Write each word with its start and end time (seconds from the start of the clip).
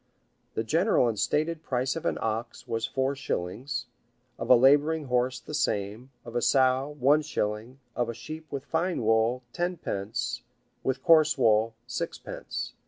The 0.55 0.63
general 0.63 1.07
and 1.07 1.19
stated 1.19 1.61
price 1.61 1.95
of 1.95 2.07
an 2.07 2.17
ox 2.23 2.67
was 2.67 2.87
four 2.87 3.15
shillings; 3.15 3.85
of 4.39 4.49
a 4.49 4.55
laboring 4.55 5.05
horse, 5.05 5.39
the 5.39 5.53
same; 5.53 6.09
of 6.25 6.35
a 6.35 6.41
sow, 6.41 6.95
one 6.99 7.21
shilling; 7.21 7.79
of 7.95 8.09
a 8.09 8.15
sheep 8.15 8.47
with 8.51 8.65
fine 8.65 9.03
wool, 9.03 9.43
tenpence 9.53 10.41
with 10.83 11.03
coarse 11.03 11.37
wool, 11.37 11.75
sixpence. 11.85 12.73